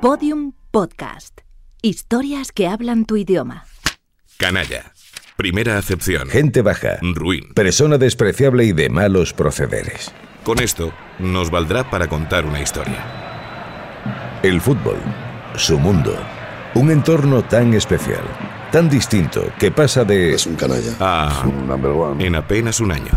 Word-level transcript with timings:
Podium 0.00 0.52
Podcast. 0.70 1.40
Historias 1.82 2.52
que 2.52 2.68
hablan 2.68 3.04
tu 3.04 3.16
idioma. 3.16 3.64
Canalla. 4.36 4.92
Primera 5.36 5.76
acepción. 5.76 6.28
Gente 6.28 6.62
baja. 6.62 6.98
Ruin. 7.02 7.52
Persona 7.52 7.98
despreciable 7.98 8.64
y 8.64 8.72
de 8.72 8.90
malos 8.90 9.32
procederes. 9.32 10.12
Con 10.44 10.60
esto 10.60 10.92
nos 11.18 11.50
valdrá 11.50 11.90
para 11.90 12.06
contar 12.06 12.46
una 12.46 12.62
historia. 12.62 14.38
El 14.44 14.60
fútbol. 14.60 14.98
Su 15.56 15.80
mundo. 15.80 16.16
Un 16.76 16.92
entorno 16.92 17.42
tan 17.42 17.74
especial, 17.74 18.22
tan 18.70 18.88
distinto, 18.88 19.52
que 19.58 19.72
pasa 19.72 20.04
de... 20.04 20.34
Es 20.34 20.46
un 20.46 20.54
canalla. 20.54 20.92
A... 21.00 21.42
Un 21.44 21.66
number 21.66 21.90
one. 21.90 22.24
en 22.24 22.36
apenas 22.36 22.78
un 22.78 22.92
año. 22.92 23.10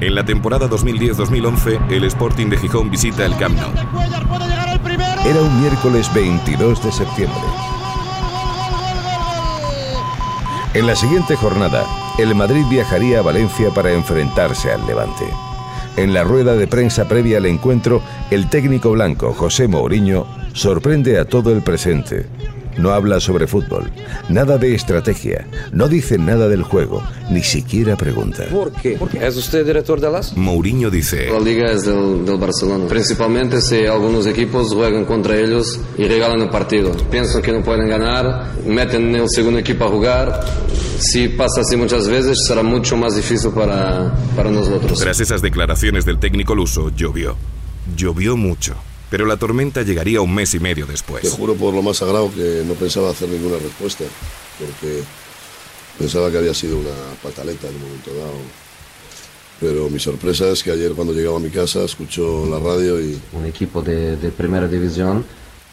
En 0.00 0.14
la 0.14 0.24
temporada 0.24 0.70
2010-2011, 0.70 1.90
el 1.90 2.04
Sporting 2.04 2.46
de 2.46 2.56
Gijón 2.56 2.90
visita 2.90 3.26
el 3.26 3.36
Camp 3.36 3.58
Nou. 3.58 4.55
Era 5.28 5.42
un 5.42 5.60
miércoles 5.60 6.08
22 6.14 6.84
de 6.84 6.92
septiembre. 6.92 7.40
En 10.72 10.86
la 10.86 10.94
siguiente 10.94 11.34
jornada, 11.34 11.84
el 12.16 12.32
Madrid 12.36 12.64
viajaría 12.70 13.18
a 13.18 13.22
Valencia 13.22 13.70
para 13.70 13.90
enfrentarse 13.90 14.70
al 14.70 14.86
Levante. 14.86 15.24
En 15.96 16.14
la 16.14 16.22
rueda 16.22 16.54
de 16.54 16.68
prensa 16.68 17.08
previa 17.08 17.38
al 17.38 17.46
encuentro, 17.46 18.02
el 18.30 18.48
técnico 18.48 18.92
blanco 18.92 19.32
José 19.32 19.66
Mourinho 19.66 20.28
sorprende 20.52 21.18
a 21.18 21.24
todo 21.24 21.50
el 21.50 21.62
presente. 21.62 22.26
No 22.78 22.90
habla 22.92 23.20
sobre 23.20 23.46
fútbol, 23.46 23.90
nada 24.28 24.58
de 24.58 24.74
estrategia, 24.74 25.46
no 25.72 25.88
dice 25.88 26.18
nada 26.18 26.46
del 26.48 26.62
juego, 26.62 27.02
ni 27.30 27.42
siquiera 27.42 27.96
pregunta. 27.96 28.44
¿Por 28.50 28.70
qué? 28.72 28.98
¿Es 29.20 29.36
usted 29.36 29.64
director 29.64 29.98
de 30.00 30.10
las? 30.10 30.36
Mourinho 30.36 30.90
dice, 30.90 31.30
La 31.30 31.40
liga 31.40 31.70
es 31.72 31.84
del, 31.86 32.24
del 32.24 32.36
Barcelona. 32.38 32.86
Principalmente 32.86 33.60
si 33.60 33.86
algunos 33.86 34.26
equipos 34.26 34.72
juegan 34.74 35.04
contra 35.06 35.36
ellos 35.38 35.80
y 35.96 36.04
regalan 36.06 36.40
el 36.42 36.50
partido. 36.50 36.92
Piensan 37.10 37.40
que 37.42 37.52
no 37.52 37.62
pueden 37.62 37.88
ganar, 37.88 38.52
meten 38.66 39.14
el 39.14 39.28
segundo 39.30 39.58
equipo 39.58 39.84
a 39.84 39.88
jugar. 39.88 40.40
Si 40.98 41.28
pasa 41.28 41.62
así 41.62 41.76
muchas 41.76 42.08
veces, 42.08 42.44
será 42.46 42.62
mucho 42.62 42.96
más 42.96 43.16
difícil 43.16 43.50
para, 43.52 44.14
para 44.34 44.50
nosotros. 44.50 44.98
tras 44.98 45.20
esas 45.20 45.40
declaraciones 45.42 46.04
del 46.04 46.18
técnico 46.18 46.54
luso, 46.54 46.90
llovió. 46.94 47.36
Llovió 47.96 48.36
mucho. 48.36 48.74
Pero 49.10 49.24
la 49.26 49.36
tormenta 49.36 49.82
llegaría 49.82 50.20
un 50.20 50.34
mes 50.34 50.54
y 50.54 50.58
medio 50.60 50.86
Te 50.86 50.92
después. 50.92 51.30
juro 51.30 51.54
por 51.54 51.72
lo 51.74 51.82
más 51.82 51.98
sagrado 51.98 52.30
que 52.34 52.62
no 52.66 52.74
pensaba 52.74 53.10
hacer 53.10 53.28
ninguna 53.28 53.56
respuesta, 53.58 54.04
porque 54.58 55.02
pensaba 55.98 56.30
que 56.30 56.38
había 56.38 56.54
sido 56.54 56.78
una 56.78 56.90
pataleta 57.22 57.68
en 57.68 57.76
un 57.76 57.82
momento 57.82 58.14
dado. 58.14 58.32
Pero 59.60 59.88
mi 59.88 59.98
sorpresa 59.98 60.48
es 60.50 60.62
que 60.62 60.70
ayer 60.70 60.92
cuando 60.92 61.14
llegaba 61.14 61.36
a 61.36 61.40
mi 61.40 61.50
casa 61.50 61.84
escuchó 61.84 62.44
la 62.46 62.58
radio 62.58 63.00
y 63.00 63.18
Un 63.32 63.46
equipo 63.46 63.80
de, 63.80 64.16
de 64.16 64.30
primera 64.30 64.68
división 64.68 65.24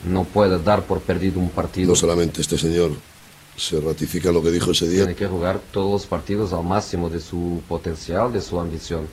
no 0.07 0.23
puede 0.25 0.61
dar 0.61 0.83
por 0.85 1.01
perdido 1.01 1.39
un 1.39 1.49
partido. 1.49 1.89
no 1.89 1.95
solamente 1.95 2.39
este 2.41 2.57
señor 2.57 2.91
se 3.57 3.79
ratifica 3.81 4.31
lo 4.31 4.41
que 4.41 4.51
dijo 4.51 4.71
ese 4.71 4.87
día, 4.87 4.99
Tiene 5.05 5.15
que 5.15 5.27
jugar 5.27 5.59
todos 5.71 5.91
los 5.91 6.05
partidos 6.05 6.53
al 6.53 6.63
máximo 6.63 7.09
de 7.09 7.19
su 7.19 7.61
potencial, 7.67 8.31
de 8.31 8.41
su 8.41 8.59
ambición. 8.59 9.07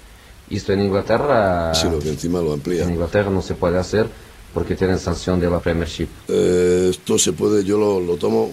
Esto 0.51 0.73
en 0.73 0.81
Inglaterra, 0.83 1.73
sino 1.75 1.99
que 1.99 2.09
encima 2.09 2.41
lo 2.41 2.53
amplía. 2.53 2.83
en 2.83 2.91
Inglaterra 2.91 3.31
no 3.31 3.41
se 3.41 3.55
puede 3.55 3.79
hacer 3.79 4.09
porque 4.53 4.75
tienen 4.75 4.99
sanción 4.99 5.39
de 5.39 5.49
la 5.49 5.61
Premiership. 5.61 6.09
Eh, 6.29 6.89
esto 6.91 7.19
se 7.19 7.33
puede, 7.33 7.65
yo 7.65 7.79
lo, 7.79 8.01
lo 8.01 8.17
tomo, 8.17 8.53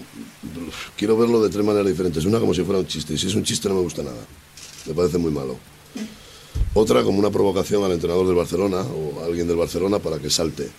quiero 0.96 1.18
verlo 1.18 1.42
de 1.42 1.50
tres 1.50 1.66
maneras 1.66 1.88
diferentes. 1.88 2.24
Una 2.26 2.40
como 2.40 2.54
si 2.54 2.64
fuera 2.64 2.80
un 2.80 2.88
chiste, 2.88 3.14
y 3.14 3.18
si 3.18 3.28
es 3.28 3.36
un 3.36 3.44
chiste 3.44 3.68
no 3.68 3.76
me 3.76 3.82
gusta 3.82 4.04
nada, 4.04 4.24
me 4.86 4.94
parece 4.94 5.18
muy 5.18 5.32
malo. 5.32 5.58
Otra 6.74 7.02
como 7.04 7.18
una 7.18 7.32
provocación 7.32 7.84
al 7.84 7.92
entrenador 7.92 8.28
del 8.28 8.36
Barcelona 8.36 8.82
o 8.82 9.22
a 9.22 9.26
alguien 9.26 9.48
del 9.48 9.58
Barcelona 9.58 9.98
para 9.98 10.20
que 10.20 10.30
salte. 10.30 10.70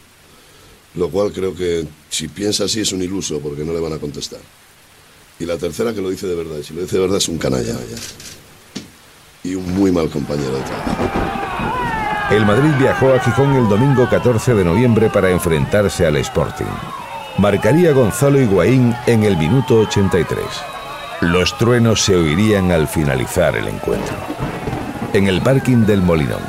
Lo 0.95 1.11
cual 1.11 1.33
creo 1.33 1.55
que 1.55 1.87
si 2.09 2.29
piensa 2.29 2.65
así 2.65 2.81
es 2.81 2.93
un 2.93 3.03
iluso 3.03 3.41
porque 3.41 3.65
no 3.65 3.73
le 3.73 3.81
van 3.81 3.93
a 3.93 3.99
contestar. 3.99 4.41
Y 5.41 5.45
la 5.45 5.57
tercera 5.57 5.93
que 5.93 6.01
lo 6.01 6.11
dice 6.11 6.27
de 6.27 6.35
verdad, 6.35 6.59
y 6.59 6.65
si 6.65 6.75
lo 6.75 6.83
dice 6.83 6.97
de 6.97 7.03
verdad 7.03 7.19
es 7.19 7.29
un 7.29 7.39
canalla. 7.39 7.77
Y 9.45 9.55
un 9.55 9.75
muy 9.75 9.93
mal 9.93 10.11
compañero 10.11 10.53
de 10.53 10.63
trabajo. 10.63 10.93
El 12.31 12.45
Madrid 12.45 12.73
viajó 12.79 13.15
a 13.15 13.21
Gijón 13.21 13.55
el 13.55 13.69
domingo 13.69 14.09
14 14.09 14.55
de 14.55 14.65
noviembre 14.65 15.09
para 15.09 15.31
enfrentarse 15.31 16.07
al 16.07 16.17
Sporting. 16.17 16.67
Marcaría 17.39 17.93
Gonzalo 17.93 18.41
Higuaín 18.41 18.95
en 19.07 19.23
el 19.23 19.37
minuto 19.37 19.81
83. 19.81 20.39
Los 21.23 21.57
truenos 21.57 22.03
se 22.03 22.17
oirían 22.17 22.71
al 22.71 22.87
finalizar 22.87 23.57
el 23.57 23.69
encuentro. 23.69 24.15
En 25.15 25.27
el 25.27 25.41
parking 25.41 25.87
del 25.87 26.03
Molinón. 26.03 26.43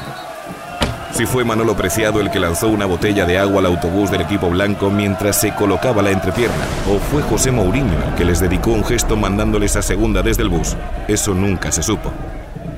Si 1.13 1.25
fue 1.25 1.43
Manolo 1.43 1.75
Preciado 1.75 2.21
el 2.21 2.29
que 2.29 2.39
lanzó 2.39 2.67
una 2.67 2.85
botella 2.85 3.25
de 3.25 3.37
agua 3.37 3.59
al 3.59 3.67
autobús 3.67 4.11
del 4.11 4.21
equipo 4.21 4.49
blanco 4.49 4.89
mientras 4.89 5.39
se 5.39 5.53
colocaba 5.53 6.01
la 6.01 6.11
entrepierna, 6.11 6.65
o 6.89 6.99
fue 6.99 7.21
José 7.21 7.51
Mourinho 7.51 8.03
el 8.07 8.15
que 8.15 8.25
les 8.25 8.39
dedicó 8.39 8.71
un 8.71 8.83
gesto 8.83 9.15
mandándoles 9.15 9.75
a 9.75 9.81
segunda 9.81 10.21
desde 10.21 10.43
el 10.43 10.49
bus, 10.49 10.75
eso 11.07 11.33
nunca 11.33 11.71
se 11.71 11.83
supo. 11.83 12.11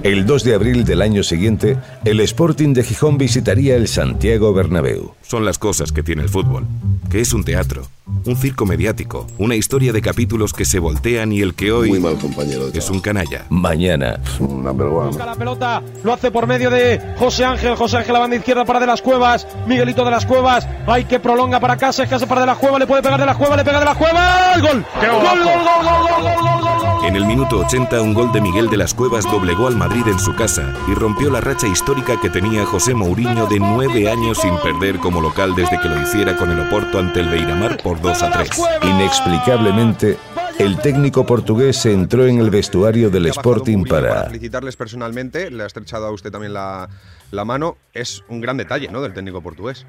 El 0.03 0.25
2 0.25 0.43
de 0.43 0.55
abril 0.55 0.83
del 0.83 1.03
año 1.03 1.21
siguiente, 1.21 1.77
el 2.05 2.21
Sporting 2.21 2.73
de 2.73 2.81
Gijón 2.81 3.19
visitaría 3.19 3.75
el 3.75 3.87
Santiago 3.87 4.51
Bernabéu 4.51 5.13
son 5.31 5.45
las 5.45 5.57
cosas 5.57 5.93
que 5.93 6.03
tiene 6.03 6.23
el 6.23 6.27
fútbol, 6.27 6.67
que 7.09 7.21
es 7.21 7.31
un 7.31 7.45
teatro, 7.45 7.83
un 8.25 8.35
circo 8.35 8.65
mediático, 8.65 9.27
una 9.37 9.55
historia 9.55 9.93
de 9.93 10.01
capítulos 10.01 10.51
que 10.51 10.65
se 10.65 10.77
voltean 10.77 11.31
y 11.31 11.39
el 11.39 11.53
que 11.53 11.71
hoy 11.71 11.87
Muy 11.87 12.01
mal 12.01 12.17
compañero 12.17 12.67
es 12.73 12.89
un 12.89 12.99
canalla. 12.99 13.45
Mañana. 13.49 14.19
Busca 14.37 15.25
la 15.25 15.35
pelota, 15.35 15.81
lo 16.03 16.11
hace 16.11 16.31
por 16.31 16.47
medio 16.47 16.69
de 16.69 17.15
José 17.17 17.45
Ángel, 17.45 17.77
José 17.77 17.95
Ángel 17.95 18.11
la 18.11 18.19
banda 18.19 18.35
izquierda 18.35 18.65
para 18.65 18.81
de 18.81 18.87
las 18.87 19.01
cuevas, 19.01 19.47
Miguelito 19.65 20.03
de 20.03 20.11
las 20.11 20.25
cuevas, 20.25 20.67
hay 20.85 21.05
que 21.05 21.21
prolonga 21.21 21.61
para 21.61 21.77
Casas, 21.77 22.09
Casas 22.09 22.27
para 22.27 22.41
de 22.41 22.47
las 22.47 22.57
cuevas, 22.57 22.81
le 22.81 22.87
puede 22.87 23.01
pegar 23.01 23.17
de 23.17 23.25
las 23.25 23.37
cuevas, 23.37 23.55
le 23.57 23.63
pega 23.63 23.79
de 23.79 23.85
las 23.85 23.97
cuevas, 23.97 24.61
¡Gol! 24.61 24.69
gol, 24.69 24.85
gol, 25.01 25.21
gol, 25.23 25.63
gol, 25.63 26.23
gol, 26.23 26.41
gol, 26.41 26.61
gol. 26.61 26.81
En 27.03 27.15
el 27.15 27.25
minuto 27.25 27.59
80, 27.59 28.01
un 28.01 28.13
gol 28.13 28.31
de 28.31 28.41
Miguel 28.41 28.69
de 28.69 28.77
las 28.77 28.93
Cuevas 28.93 29.25
doblegó 29.25 29.67
al 29.67 29.75
Madrid 29.75 30.07
en 30.07 30.19
su 30.19 30.35
casa 30.35 30.73
y 30.87 30.93
rompió 30.93 31.31
la 31.31 31.41
racha 31.41 31.67
histórica 31.67 32.19
que 32.21 32.29
tenía 32.29 32.65
José 32.65 32.93
Mourinho 32.93 33.47
de 33.47 33.59
nueve 33.59 34.09
años 34.09 34.37
sin 34.37 34.55
perder 34.57 34.99
como 34.99 35.20
local 35.21 35.55
desde 35.55 35.79
que 35.79 35.87
lo 35.87 36.01
hiciera 36.01 36.35
con 36.35 36.49
el 36.51 36.59
Oporto 36.59 36.99
ante 36.99 37.19
el 37.19 37.29
Beiramar 37.29 37.77
por 37.81 38.01
2 38.01 38.23
a 38.23 38.31
3. 38.31 38.49
inexplicablemente, 38.83 40.17
el 40.59 40.79
técnico 40.81 41.25
portugués 41.25 41.77
se 41.77 41.93
entró 41.93 42.25
en 42.25 42.39
el 42.39 42.49
vestuario 42.49 43.09
del 43.09 43.27
Sporting 43.27 43.77
Mourinho 43.77 43.95
para... 43.95 44.23
felicitarles 44.25 44.75
personalmente, 44.75 45.51
le 45.51 45.63
ha 45.63 45.67
estrechado 45.67 46.07
a 46.07 46.11
usted 46.11 46.31
también 46.31 46.53
la, 46.53 46.87
la 47.31 47.45
mano. 47.45 47.77
Es 47.93 48.23
un 48.27 48.41
gran 48.41 48.57
detalle, 48.57 48.89
¿no?, 48.89 49.01
del 49.01 49.13
técnico 49.13 49.41
portugués. 49.41 49.85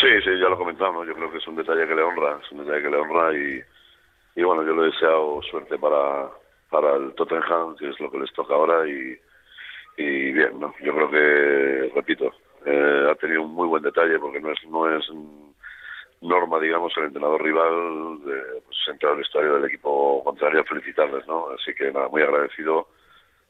Sí, 0.00 0.08
sí, 0.24 0.30
ya 0.40 0.48
lo 0.48 0.58
comentamos. 0.58 1.06
Yo 1.06 1.14
creo 1.14 1.30
que 1.30 1.38
es 1.38 1.46
un 1.48 1.56
detalle 1.56 1.86
que 1.86 1.94
le 1.94 2.02
honra, 2.02 2.38
es 2.44 2.52
un 2.52 2.64
detalle 2.64 2.82
que 2.82 2.90
le 2.90 2.96
honra 2.96 3.32
y, 3.32 3.62
y 4.40 4.42
bueno, 4.42 4.62
yo 4.64 4.74
le 4.74 4.82
he 4.82 4.92
deseado 4.92 5.40
suerte 5.50 5.78
para, 5.78 6.28
para 6.70 6.96
el 6.96 7.14
Tottenham, 7.14 7.76
que 7.76 7.88
es 7.88 7.98
lo 8.00 8.10
que 8.10 8.18
les 8.18 8.32
toca 8.32 8.54
ahora 8.54 8.86
y, 8.86 9.16
y 9.96 10.32
bien, 10.32 10.60
¿no? 10.60 10.74
Yo 10.84 10.94
creo 10.94 11.10
que, 11.10 11.92
repito, 11.94 12.32
eh, 12.70 13.10
ha 13.10 13.14
tenido 13.14 13.42
un 13.42 13.54
muy 13.54 13.66
buen 13.66 13.82
detalle 13.82 14.18
porque 14.18 14.40
no 14.40 14.52
es, 14.52 14.58
no 14.68 14.96
es 14.96 15.04
norma, 16.20 16.58
digamos, 16.60 16.92
el 16.96 17.04
entrenador 17.04 17.42
rival 17.42 18.18
de 18.24 18.60
pues, 18.66 18.76
entrar 18.90 19.12
al 19.12 19.18
vestuario 19.18 19.54
del 19.54 19.64
equipo 19.66 20.22
contrario 20.24 20.60
a 20.60 20.64
felicitarles, 20.64 21.26
¿no? 21.26 21.46
Así 21.50 21.72
que 21.74 21.90
nada, 21.92 22.08
muy 22.08 22.22
agradecido 22.22 22.88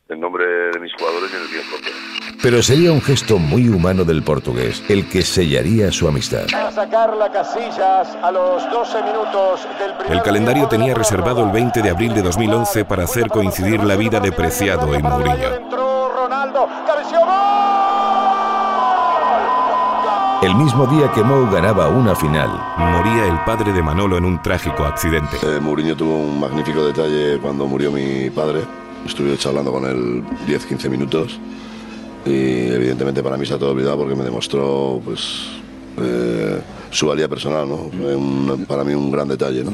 en 0.09 0.21
nombre 0.21 0.45
de 0.47 0.81
mis 0.81 0.93
jugadores 0.95 1.31
y 1.33 1.37
en 1.37 1.43
el 1.43 1.49
mío 1.49 1.61
propio. 1.71 1.93
Pero 2.41 2.63
sería 2.63 2.93
un 2.93 3.03
gesto 3.03 3.39
muy 3.39 3.69
humano 3.69 4.05
del 4.05 4.23
portugués 4.23 4.85
el 4.89 5.09
que 5.09 5.23
sellaría 5.23 5.91
su 5.91 6.07
amistad. 6.07 6.47
a 6.55 6.71
sacar 6.71 7.17
la 7.17 7.33
Casillas 7.33 8.17
a 8.23 8.31
los 8.31 8.71
12 8.71 9.03
minutos 9.03 9.69
del 9.79 9.95
primer 9.95 10.13
El 10.13 10.23
calendario 10.23 10.69
tenía 10.69 10.95
reservado 10.95 11.45
el 11.45 11.51
20 11.51 11.83
de 11.83 11.91
abril 11.91 12.15
de 12.15 12.23
2011 12.23 12.85
para 12.85 13.05
hacer 13.05 13.29
coincidir 13.29 13.83
la 13.83 13.97
vida 13.97 14.21
de 14.21 14.31
Preciado 14.31 14.95
y 14.95 15.03
Mourinho. 15.03 15.55
Entró 15.55 16.13
Ronaldo. 16.15 16.69
El 20.43 20.55
mismo 20.55 20.87
día 20.87 21.11
que 21.13 21.23
Mou 21.25 21.51
ganaba 21.51 21.89
una 21.89 22.15
final, 22.15 22.49
Moría 22.79 23.27
el 23.27 23.39
padre 23.45 23.73
de 23.73 23.83
Manolo 23.83 24.17
en 24.19 24.25
un 24.25 24.41
trágico 24.41 24.85
accidente. 24.85 25.37
Eh, 25.43 25.59
Mourinho 25.61 25.97
tuvo 25.97 26.17
un 26.17 26.39
magnífico 26.39 26.85
detalle 26.85 27.39
cuando 27.39 27.67
murió 27.67 27.91
mi 27.91 28.31
padre. 28.31 28.63
Estuve 29.05 29.37
charlando 29.37 29.73
con 29.73 29.85
él 29.87 30.25
10-15 30.47 30.89
minutos 30.91 31.41
y 32.25 32.69
evidentemente 32.69 33.23
para 33.23 33.37
mí 33.37 33.45
está 33.45 33.59
todo 33.59 33.71
olvidado 33.73 33.99
porque 33.99 34.15
me 34.15 34.25
demostró 34.25 35.01
pues 35.05 35.49
eh, 35.99 36.61
su 36.91 37.07
valía 37.07 37.29
personal, 37.29 37.69
¿no? 37.69 37.77
Fue 37.97 38.15
un- 38.17 38.65
para 38.69 38.85
mí 38.85 38.95
un 38.95 39.11
gran 39.11 39.29
detalle, 39.29 39.65
¿no? 39.65 39.73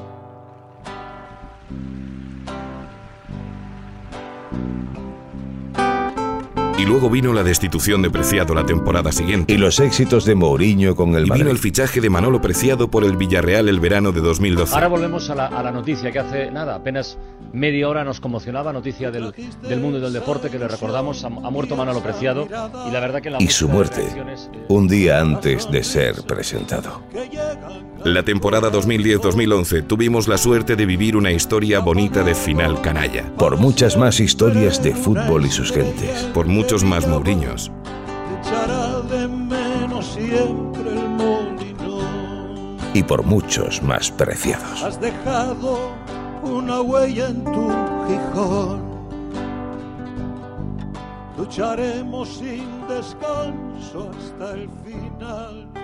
Y 6.76 6.84
luego 6.86 7.08
vino 7.08 7.32
la 7.32 7.44
destitución 7.44 8.02
de 8.02 8.10
Preciado 8.10 8.52
la 8.52 8.66
temporada 8.66 9.12
siguiente. 9.12 9.54
y 9.54 9.56
los 9.58 9.78
éxitos 9.78 10.24
de 10.24 10.34
Mourinho 10.34 10.96
con 10.96 11.14
el 11.14 11.26
Y 11.26 11.30
vino 11.30 11.48
el 11.50 11.58
fichaje 11.58 12.00
de 12.00 12.10
Manolo 12.10 12.40
Preciado 12.40 12.90
por 12.90 13.04
el 13.04 13.16
Villarreal 13.16 13.68
el 13.68 13.78
verano 13.78 14.10
de 14.10 14.20
2012. 14.20 14.74
Ahora 14.74 14.88
volvemos 14.88 15.30
a 15.30 15.36
la, 15.36 15.46
a 15.46 15.62
la 15.62 15.70
noticia 15.70 16.10
que 16.10 16.18
hace 16.18 16.50
nada, 16.50 16.74
apenas 16.74 17.16
media 17.52 17.88
hora 17.88 18.02
nos 18.02 18.20
conmocionaba, 18.20 18.72
noticia 18.72 19.12
del, 19.12 19.32
del 19.62 19.80
mundo 19.80 19.98
y 19.98 20.00
del 20.00 20.12
deporte 20.12 20.50
que 20.50 20.58
le 20.58 20.66
recordamos, 20.66 21.22
ha, 21.24 21.28
ha 21.28 21.30
muerto 21.50 21.76
Manolo 21.76 22.02
Preciado 22.02 22.46
y 22.88 22.90
la 22.90 23.00
verdad 23.00 23.22
que 23.22 23.30
la 23.30 23.40
Y 23.40 23.46
su 23.48 23.68
muerte, 23.68 24.04
un 24.68 24.88
día 24.88 25.20
antes 25.20 25.70
de 25.70 25.84
ser 25.84 26.22
presentado. 26.26 27.02
La 28.04 28.22
temporada 28.22 28.70
2010-2011 28.70 29.86
tuvimos 29.86 30.28
la 30.28 30.36
suerte 30.36 30.76
de 30.76 30.84
vivir 30.84 31.16
una 31.16 31.32
historia 31.32 31.80
bonita 31.80 32.22
de 32.22 32.34
final 32.34 32.82
canalla. 32.82 33.32
Por 33.38 33.56
muchas 33.56 33.96
más 33.96 34.20
historias 34.20 34.82
de 34.82 34.94
fútbol 34.94 35.46
y 35.46 35.50
sus 35.50 35.72
gentes. 35.72 36.24
Por 36.34 36.46
muchos 36.46 36.84
más 36.84 37.08
Mourinhos. 37.08 37.72
Y 42.92 43.02
por 43.04 43.22
muchos 43.22 43.82
más 43.82 44.10
preciados. 44.10 44.82
Has 44.82 45.00
dejado 45.00 45.92
una 46.42 46.82
huella 46.82 47.28
en 47.28 47.42
tu 47.42 47.72
Gijón. 48.06 48.82
Lucharemos 51.38 52.28
sin 52.28 52.86
descanso 52.86 54.10
hasta 54.10 54.52
el 54.52 54.68
final. 54.84 55.83